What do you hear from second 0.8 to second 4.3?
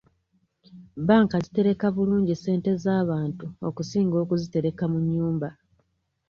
Bbanka zitereka bulungi ssente z'abantu okusinga